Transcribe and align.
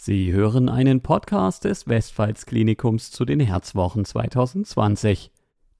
Sie 0.00 0.32
hören 0.32 0.68
einen 0.68 1.00
Podcast 1.00 1.64
des 1.64 1.88
Westpfalz-Klinikums 1.88 3.10
zu 3.10 3.24
den 3.24 3.40
Herzwochen 3.40 4.04
2020. 4.04 5.32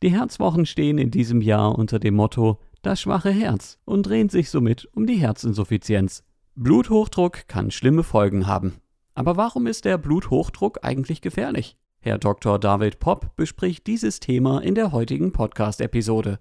Die 0.02 0.10
Herzwochen 0.10 0.66
stehen 0.66 0.98
in 0.98 1.12
diesem 1.12 1.40
Jahr 1.40 1.78
unter 1.78 2.00
dem 2.00 2.16
Motto 2.16 2.58
Das 2.82 3.00
schwache 3.00 3.30
Herz 3.30 3.78
und 3.84 4.06
drehen 4.06 4.28
sich 4.28 4.50
somit 4.50 4.88
um 4.92 5.06
die 5.06 5.18
Herzinsuffizienz. 5.18 6.24
Bluthochdruck 6.56 7.46
kann 7.46 7.70
schlimme 7.70 8.02
Folgen 8.02 8.48
haben. 8.48 8.80
Aber 9.14 9.36
warum 9.36 9.68
ist 9.68 9.84
der 9.84 9.98
Bluthochdruck 9.98 10.80
eigentlich 10.82 11.20
gefährlich? 11.20 11.76
Herr 12.00 12.18
Dr. 12.18 12.58
David 12.58 12.98
Popp 12.98 13.36
bespricht 13.36 13.86
dieses 13.86 14.18
Thema 14.18 14.58
in 14.64 14.74
der 14.74 14.90
heutigen 14.90 15.30
Podcast-Episode. 15.30 16.40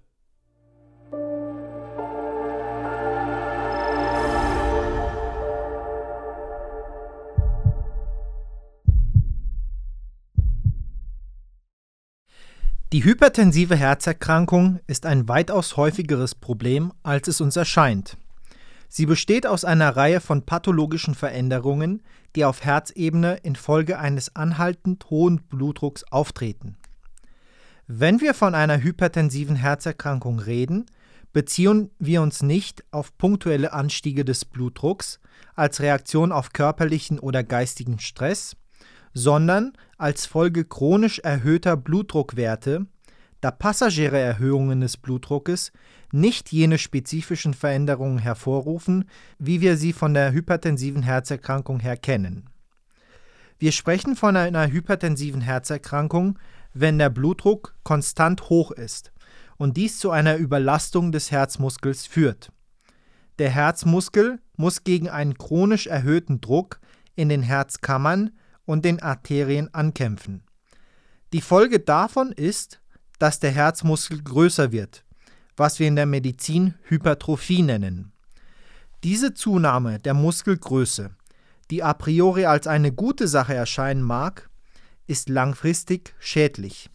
Die 12.94 13.04
hypertensive 13.04 13.76
Herzerkrankung 13.76 14.80
ist 14.86 15.04
ein 15.04 15.28
weitaus 15.28 15.76
häufigeres 15.76 16.34
Problem, 16.34 16.90
als 17.02 17.28
es 17.28 17.42
uns 17.42 17.54
erscheint. 17.56 18.16
Sie 18.88 19.04
besteht 19.04 19.46
aus 19.46 19.66
einer 19.66 19.94
Reihe 19.94 20.22
von 20.22 20.46
pathologischen 20.46 21.14
Veränderungen, 21.14 22.02
die 22.34 22.46
auf 22.46 22.64
Herzebene 22.64 23.40
infolge 23.42 23.98
eines 23.98 24.34
anhaltend 24.36 25.10
hohen 25.10 25.42
Blutdrucks 25.42 26.04
auftreten. 26.04 26.78
Wenn 27.86 28.22
wir 28.22 28.32
von 28.32 28.54
einer 28.54 28.82
hypertensiven 28.82 29.56
Herzerkrankung 29.56 30.38
reden, 30.38 30.86
beziehen 31.34 31.90
wir 31.98 32.22
uns 32.22 32.42
nicht 32.42 32.84
auf 32.90 33.18
punktuelle 33.18 33.74
Anstiege 33.74 34.24
des 34.24 34.46
Blutdrucks 34.46 35.20
als 35.54 35.80
Reaktion 35.80 36.32
auf 36.32 36.54
körperlichen 36.54 37.18
oder 37.18 37.44
geistigen 37.44 37.98
Stress, 37.98 38.56
sondern 39.18 39.72
als 39.96 40.26
Folge 40.26 40.64
chronisch 40.64 41.18
erhöhter 41.18 41.76
Blutdruckwerte, 41.76 42.86
da 43.40 43.50
passagiere 43.50 44.18
Erhöhungen 44.18 44.80
des 44.80 44.96
Blutdruckes 44.96 45.72
nicht 46.12 46.52
jene 46.52 46.78
spezifischen 46.78 47.52
Veränderungen 47.52 48.18
hervorrufen, 48.18 49.04
wie 49.38 49.60
wir 49.60 49.76
sie 49.76 49.92
von 49.92 50.14
der 50.14 50.32
hypertensiven 50.32 51.02
Herzerkrankung 51.02 51.80
her 51.80 51.96
kennen. 51.96 52.48
Wir 53.58 53.72
sprechen 53.72 54.14
von 54.14 54.36
einer 54.36 54.70
hypertensiven 54.70 55.40
Herzerkrankung, 55.40 56.38
wenn 56.72 56.98
der 56.98 57.10
Blutdruck 57.10 57.74
konstant 57.82 58.48
hoch 58.48 58.70
ist 58.70 59.12
und 59.56 59.76
dies 59.76 59.98
zu 59.98 60.12
einer 60.12 60.36
Überlastung 60.36 61.10
des 61.10 61.32
Herzmuskels 61.32 62.06
führt. 62.06 62.52
Der 63.40 63.50
Herzmuskel 63.50 64.38
muss 64.56 64.84
gegen 64.84 65.08
einen 65.08 65.36
chronisch 65.36 65.88
erhöhten 65.88 66.40
Druck 66.40 66.80
in 67.16 67.28
den 67.28 67.42
Herzkammern 67.42 68.30
und 68.68 68.84
den 68.84 69.00
Arterien 69.00 69.72
ankämpfen. 69.72 70.42
Die 71.32 71.40
Folge 71.40 71.80
davon 71.80 72.32
ist, 72.32 72.80
dass 73.18 73.40
der 73.40 73.50
Herzmuskel 73.50 74.22
größer 74.22 74.72
wird, 74.72 75.04
was 75.56 75.78
wir 75.78 75.88
in 75.88 75.96
der 75.96 76.04
Medizin 76.04 76.74
Hypertrophie 76.82 77.62
nennen. 77.62 78.12
Diese 79.04 79.32
Zunahme 79.32 79.98
der 80.00 80.12
Muskelgröße, 80.12 81.10
die 81.70 81.82
a 81.82 81.94
priori 81.94 82.44
als 82.44 82.66
eine 82.66 82.92
gute 82.92 83.26
Sache 83.26 83.54
erscheinen 83.54 84.02
mag, 84.02 84.50
ist 85.06 85.30
langfristig 85.30 86.14
schädlich. 86.18 86.90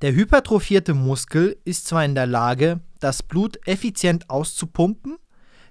Der 0.00 0.12
hypertrophierte 0.12 0.94
Muskel 0.94 1.56
ist 1.64 1.86
zwar 1.86 2.04
in 2.04 2.16
der 2.16 2.26
Lage, 2.26 2.80
das 2.98 3.22
Blut 3.22 3.56
effizient 3.68 4.28
auszupumpen, 4.30 5.16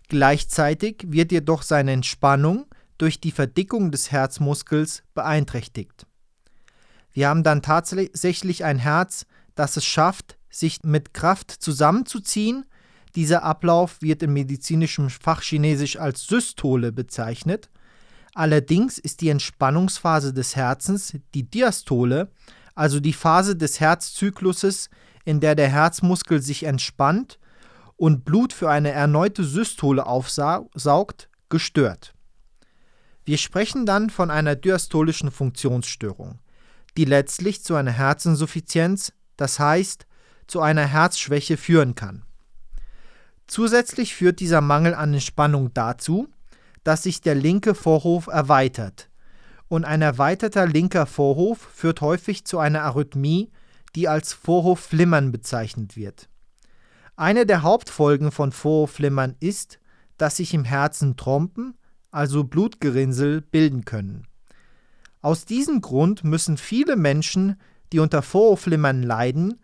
gleichzeitig 0.07 1.03
wird 1.07 1.33
jedoch 1.33 1.63
seine 1.63 1.91
Entspannung 1.91 2.67
durch 3.01 3.19
die 3.19 3.31
Verdickung 3.31 3.91
des 3.91 4.11
Herzmuskels 4.11 5.03
beeinträchtigt. 5.15 6.05
Wir 7.11 7.29
haben 7.29 7.43
dann 7.43 7.61
tatsächlich 7.61 8.63
ein 8.63 8.77
Herz, 8.77 9.25
das 9.55 9.75
es 9.75 9.85
schafft, 9.85 10.37
sich 10.49 10.83
mit 10.83 11.13
Kraft 11.13 11.51
zusammenzuziehen. 11.51 12.65
Dieser 13.15 13.43
Ablauf 13.43 14.01
wird 14.01 14.23
im 14.23 14.33
medizinischen 14.33 15.09
Fachchinesisch 15.09 15.97
als 15.97 16.27
Systole 16.27 16.91
bezeichnet. 16.91 17.69
Allerdings 18.33 18.97
ist 18.97 19.21
die 19.21 19.29
Entspannungsphase 19.29 20.33
des 20.33 20.55
Herzens 20.55 21.17
die 21.33 21.49
Diastole, 21.49 22.31
also 22.75 22.99
die 22.99 23.13
Phase 23.13 23.55
des 23.55 23.79
Herzzykluses, 23.79 24.89
in 25.25 25.39
der 25.39 25.55
der 25.55 25.69
Herzmuskel 25.69 26.41
sich 26.41 26.63
entspannt 26.63 27.39
und 27.97 28.25
Blut 28.25 28.53
für 28.53 28.69
eine 28.69 28.91
erneute 28.91 29.43
Systole 29.43 30.05
aufsaugt, 30.05 31.29
gestört. 31.49 32.13
Wir 33.23 33.37
sprechen 33.37 33.85
dann 33.85 34.09
von 34.09 34.31
einer 34.31 34.55
diastolischen 34.55 35.31
Funktionsstörung, 35.31 36.39
die 36.97 37.05
letztlich 37.05 37.63
zu 37.63 37.75
einer 37.75 37.91
Herzinsuffizienz, 37.91 39.13
das 39.37 39.59
heißt 39.59 40.05
zu 40.47 40.59
einer 40.59 40.85
Herzschwäche 40.85 41.55
führen 41.55 41.95
kann. 41.95 42.23
Zusätzlich 43.47 44.15
führt 44.15 44.39
dieser 44.39 44.61
Mangel 44.61 44.95
an 44.95 45.13
Entspannung 45.13 45.73
dazu, 45.73 46.27
dass 46.83 47.03
sich 47.03 47.21
der 47.21 47.35
linke 47.35 47.75
Vorhof 47.75 48.27
erweitert. 48.27 49.09
Und 49.67 49.85
ein 49.85 50.01
erweiterter 50.01 50.65
linker 50.65 51.05
Vorhof 51.05 51.69
führt 51.73 52.01
häufig 52.01 52.45
zu 52.45 52.59
einer 52.59 52.81
Arrhythmie, 52.81 53.51
die 53.95 54.07
als 54.07 54.33
Vorhofflimmern 54.33 55.31
bezeichnet 55.31 55.95
wird. 55.95 56.27
Eine 57.15 57.45
der 57.45 57.61
Hauptfolgen 57.61 58.31
von 58.31 58.51
Vorhofflimmern 58.51 59.35
ist, 59.39 59.79
dass 60.17 60.37
sich 60.37 60.53
im 60.53 60.63
Herzen 60.63 61.17
Trompen, 61.17 61.77
also 62.11 62.43
Blutgerinnsel, 62.43 63.41
bilden 63.41 63.85
können. 63.85 64.27
Aus 65.21 65.45
diesem 65.45 65.81
Grund 65.81 66.23
müssen 66.23 66.57
viele 66.57 66.95
Menschen, 66.95 67.59
die 67.91 67.99
unter 67.99 68.21
Vorhofflimmern 68.21 69.03
leiden, 69.03 69.59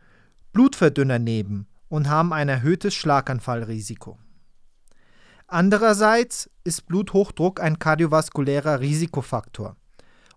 Blutverdünner 0.54 1.20
nehmen 1.20 1.68
und 1.90 2.10
haben 2.10 2.34
ein 2.34 2.50
erhöhtes 2.50 2.94
Schlaganfallrisiko. 2.94 4.18
Andererseits 5.48 6.50
ist 6.64 6.88
Bluthochdruck 6.88 7.62
ein 7.62 7.80
kardiovaskulärer 7.80 8.82
Risikofaktor 8.82 9.78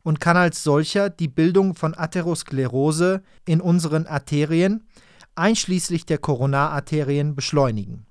und 0.02 0.20
kann 0.20 0.36
als 0.36 0.62
solcher 0.62 1.10
die 1.10 1.28
Bildung 1.28 1.74
von 1.74 1.96
Atherosklerose 1.96 3.22
in 3.44 3.60
unseren 3.60 4.06
Arterien, 4.06 4.86
einschließlich 5.34 6.06
der 6.06 6.18
Koronararterien, 6.18 7.34
beschleunigen. 7.34 8.06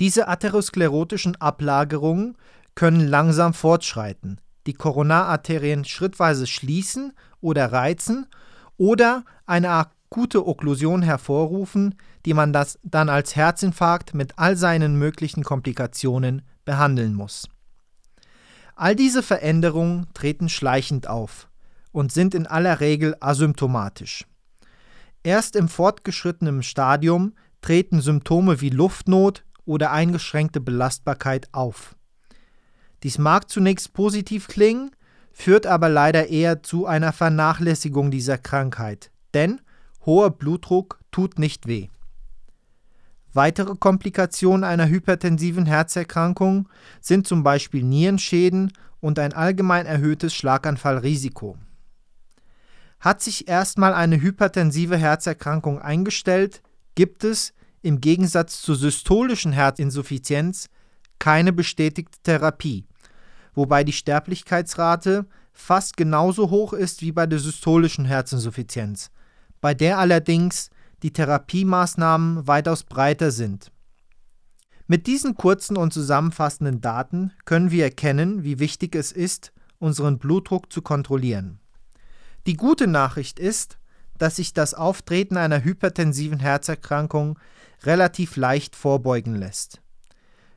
Diese 0.00 0.26
atherosklerotischen 0.26 1.36
Ablagerungen 1.36 2.36
können 2.74 3.06
langsam 3.06 3.54
fortschreiten, 3.54 4.40
die 4.66 4.72
Koronararterien 4.72 5.84
schrittweise 5.84 6.46
schließen 6.46 7.12
oder 7.40 7.72
reizen 7.72 8.26
oder 8.76 9.24
eine 9.46 9.70
akute 9.70 10.46
Okklusion 10.46 11.02
hervorrufen, 11.02 11.96
die 12.24 12.34
man 12.34 12.52
das 12.52 12.78
dann 12.82 13.08
als 13.08 13.36
Herzinfarkt 13.36 14.14
mit 14.14 14.38
all 14.38 14.56
seinen 14.56 14.98
möglichen 14.98 15.42
Komplikationen 15.42 16.42
behandeln 16.64 17.14
muss. 17.14 17.48
All 18.74 18.96
diese 18.96 19.22
Veränderungen 19.22 20.06
treten 20.14 20.48
schleichend 20.48 21.06
auf 21.06 21.48
und 21.92 22.12
sind 22.12 22.34
in 22.34 22.46
aller 22.46 22.80
Regel 22.80 23.16
asymptomatisch. 23.20 24.26
Erst 25.22 25.56
im 25.56 25.68
fortgeschrittenen 25.68 26.62
Stadium 26.62 27.34
treten 27.60 28.00
Symptome 28.00 28.60
wie 28.60 28.70
Luftnot 28.70 29.44
oder 29.64 29.92
eingeschränkte 29.92 30.60
Belastbarkeit 30.60 31.48
auf. 31.52 31.94
Dies 33.02 33.18
mag 33.18 33.50
zunächst 33.50 33.92
positiv 33.94 34.48
klingen, 34.48 34.90
führt 35.32 35.66
aber 35.66 35.88
leider 35.88 36.28
eher 36.28 36.62
zu 36.62 36.86
einer 36.86 37.12
Vernachlässigung 37.12 38.10
dieser 38.10 38.38
Krankheit, 38.38 39.10
denn 39.34 39.60
hoher 40.04 40.30
Blutdruck 40.30 41.00
tut 41.10 41.38
nicht 41.38 41.66
weh. 41.66 41.88
Weitere 43.32 43.74
Komplikationen 43.76 44.62
einer 44.62 44.88
hypertensiven 44.88 45.64
Herzerkrankung 45.66 46.68
sind 47.00 47.26
zum 47.26 47.42
Beispiel 47.42 47.82
Nierenschäden 47.82 48.72
und 49.00 49.18
ein 49.18 49.32
allgemein 49.32 49.86
erhöhtes 49.86 50.34
Schlaganfallrisiko. 50.34 51.56
Hat 53.00 53.22
sich 53.22 53.48
erstmal 53.48 53.94
eine 53.94 54.20
hypertensive 54.20 54.96
Herzerkrankung 54.96 55.80
eingestellt, 55.80 56.62
gibt 56.94 57.24
es, 57.24 57.52
im 57.80 58.00
Gegensatz 58.00 58.62
zur 58.62 58.76
systolischen 58.76 59.50
Herzinsuffizienz, 59.50 60.68
keine 61.18 61.52
bestätigte 61.52 62.18
Therapie, 62.22 62.84
wobei 63.54 63.84
die 63.84 63.92
Sterblichkeitsrate 63.92 65.26
fast 65.52 65.96
genauso 65.96 66.50
hoch 66.50 66.72
ist 66.72 67.02
wie 67.02 67.12
bei 67.12 67.26
der 67.26 67.38
systolischen 67.38 68.04
Herzinsuffizienz, 68.04 69.10
bei 69.60 69.74
der 69.74 69.98
allerdings 69.98 70.70
die 71.02 71.12
Therapiemaßnahmen 71.12 72.46
weitaus 72.46 72.84
breiter 72.84 73.30
sind. 73.30 73.70
Mit 74.86 75.06
diesen 75.06 75.36
kurzen 75.36 75.76
und 75.76 75.92
zusammenfassenden 75.92 76.80
Daten 76.80 77.32
können 77.44 77.70
wir 77.70 77.84
erkennen, 77.84 78.44
wie 78.44 78.58
wichtig 78.58 78.94
es 78.94 79.12
ist, 79.12 79.52
unseren 79.78 80.18
Blutdruck 80.18 80.72
zu 80.72 80.82
kontrollieren. 80.82 81.60
Die 82.46 82.56
gute 82.56 82.86
Nachricht 82.86 83.38
ist, 83.38 83.78
dass 84.18 84.36
sich 84.36 84.52
das 84.52 84.74
Auftreten 84.74 85.36
einer 85.36 85.64
hypertensiven 85.64 86.38
Herzerkrankung 86.38 87.38
relativ 87.84 88.36
leicht 88.36 88.76
vorbeugen 88.76 89.34
lässt. 89.34 89.81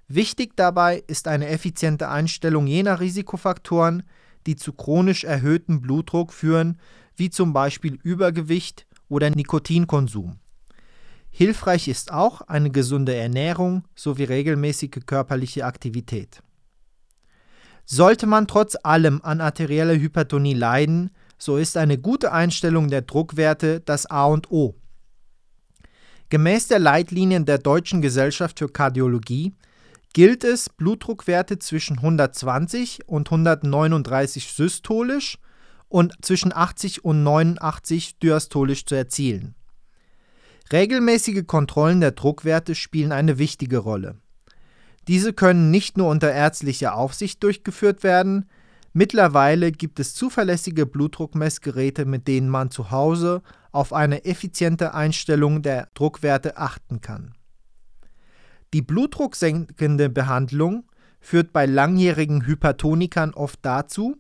Wichtig 0.08 0.56
dabei 0.56 1.04
ist 1.08 1.28
eine 1.28 1.48
effiziente 1.48 2.10
Einstellung 2.10 2.68
jener 2.68 3.00
Risikofaktoren, 3.00 4.04
die 4.46 4.56
zu 4.56 4.74
chronisch 4.74 5.24
erhöhtem 5.24 5.82
Blutdruck 5.82 6.32
führen, 6.32 6.80
wie 7.16 7.30
zum 7.30 7.54
Beispiel 7.54 7.98
Übergewicht 8.04 8.86
oder 9.10 9.30
Nikotinkonsum. 9.30 10.40
Hilfreich 11.32 11.88
ist 11.88 12.14
auch 12.14 12.42
eine 12.42 12.70
gesunde 12.70 13.16
Ernährung 13.16 13.84
sowie 13.96 14.24
regelmäßige 14.24 15.02
körperliche 15.06 15.66
Aktivität. 15.66 16.42
Sollte 17.86 18.26
man 18.26 18.48
trotz 18.48 18.78
allem 18.84 19.22
an 19.24 19.42
arterieller 19.42 19.96
Hypertonie 19.96 20.54
leiden, 20.54 21.12
so 21.38 21.58
ist 21.58 21.78
eine 21.78 21.98
gute 21.98 22.32
Einstellung 22.32 22.90
der 22.90 23.02
Druckwerte 23.02 23.82
das 23.82 24.06
A 24.06 24.26
und 24.26 24.50
O. 24.52 24.76
Gemäß 26.30 26.70
der 26.70 26.80
Leitlinien 26.80 27.46
der 27.46 27.58
Deutschen 27.58 28.02
Gesellschaft 28.02 28.60
für 28.60 28.70
Kardiologie 28.70 29.54
gilt 30.16 30.46
es, 30.46 30.70
Blutdruckwerte 30.70 31.60
zwischen 31.60 31.98
120 31.98 33.10
und 33.10 33.28
139 33.28 34.54
systolisch 34.54 35.40
und 35.90 36.14
zwischen 36.22 36.54
80 36.56 37.04
und 37.04 37.24
89 37.24 38.18
diastolisch 38.20 38.86
zu 38.86 38.96
erzielen. 38.96 39.56
Regelmäßige 40.72 41.46
Kontrollen 41.46 42.00
der 42.00 42.12
Druckwerte 42.12 42.76
spielen 42.76 43.12
eine 43.12 43.40
wichtige 43.40 43.80
Rolle. 43.80 44.16
Diese 45.10 45.34
können 45.34 45.70
nicht 45.70 45.98
nur 45.98 46.08
unter 46.08 46.32
ärztlicher 46.32 46.96
Aufsicht 46.96 47.44
durchgeführt 47.44 48.02
werden, 48.04 48.50
mittlerweile 48.94 49.74
gibt 49.74 50.00
es 50.00 50.16
zuverlässige 50.16 50.86
Blutdruckmessgeräte, 50.86 52.06
mit 52.06 52.30
denen 52.30 52.48
man 52.48 52.72
zu 52.72 52.90
Hause 52.90 53.42
auf 53.74 53.92
eine 53.92 54.24
effiziente 54.24 54.94
Einstellung 54.94 55.62
der 55.62 55.90
Druckwerte 55.94 56.56
achten 56.56 57.02
kann. 57.02 57.36
Die 58.76 58.82
blutdrucksenkende 58.82 60.10
Behandlung 60.10 60.84
führt 61.22 61.54
bei 61.54 61.66
langjährigen 61.66 62.46
Hypertonikern 62.46 63.34
oft 63.34 63.60
dazu, 63.62 64.18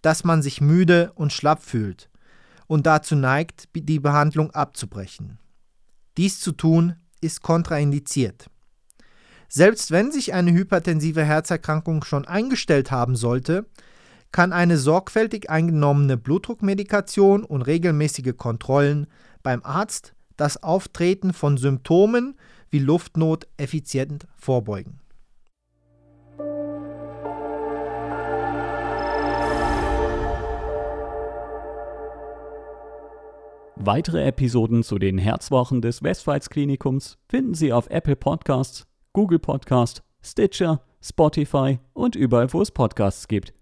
dass 0.00 0.24
man 0.24 0.40
sich 0.40 0.62
müde 0.62 1.12
und 1.16 1.34
schlapp 1.34 1.62
fühlt 1.62 2.08
und 2.66 2.86
dazu 2.86 3.14
neigt, 3.14 3.68
die 3.74 4.00
Behandlung 4.00 4.52
abzubrechen. 4.52 5.38
Dies 6.16 6.40
zu 6.40 6.52
tun 6.52 6.94
ist 7.20 7.42
kontraindiziert. 7.42 8.46
Selbst 9.50 9.90
wenn 9.90 10.10
sich 10.10 10.32
eine 10.32 10.52
hypertensive 10.52 11.22
Herzerkrankung 11.22 12.02
schon 12.02 12.26
eingestellt 12.26 12.90
haben 12.90 13.16
sollte, 13.16 13.66
kann 14.32 14.54
eine 14.54 14.78
sorgfältig 14.78 15.50
eingenommene 15.50 16.16
Blutdruckmedikation 16.16 17.44
und 17.44 17.60
regelmäßige 17.60 18.34
Kontrollen 18.34 19.08
beim 19.42 19.62
Arzt 19.62 20.14
das 20.38 20.62
Auftreten 20.62 21.34
von 21.34 21.58
Symptomen 21.58 22.38
wie 22.70 22.78
Luftnot 22.78 23.46
effizient 23.56 24.26
vorbeugen. 24.36 25.00
Weitere 33.82 34.24
Episoden 34.24 34.82
zu 34.82 34.98
den 34.98 35.16
Herzwochen 35.16 35.80
des 35.80 36.02
Westpfalz-Klinikums 36.02 37.16
finden 37.28 37.54
Sie 37.54 37.72
auf 37.72 37.88
Apple 37.88 38.14
Podcasts, 38.14 38.86
Google 39.14 39.38
Podcasts, 39.38 40.02
Stitcher, 40.22 40.82
Spotify 41.02 41.78
und 41.94 42.14
überall, 42.14 42.52
wo 42.52 42.60
es 42.60 42.70
Podcasts 42.70 43.26
gibt. 43.26 43.54